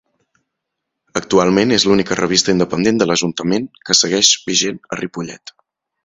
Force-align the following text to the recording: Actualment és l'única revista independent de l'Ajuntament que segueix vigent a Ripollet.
Actualment 1.19 1.73
és 1.75 1.83
l'única 1.91 2.17
revista 2.19 2.55
independent 2.57 2.97
de 3.01 3.07
l'Ajuntament 3.09 3.67
que 3.89 3.97
segueix 3.99 4.31
vigent 4.51 4.81
a 4.97 5.03
Ripollet. 5.03 5.55